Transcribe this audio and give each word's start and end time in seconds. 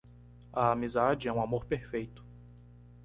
A 0.51 0.71
amizade 0.71 1.27
é 1.27 1.31
um 1.31 1.39
amor 1.39 1.63
perfeito. 1.65 2.25